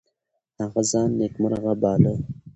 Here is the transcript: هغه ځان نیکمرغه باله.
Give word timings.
هغه 0.59 0.81
ځان 0.91 1.09
نیکمرغه 1.19 1.73
باله. 1.81 2.13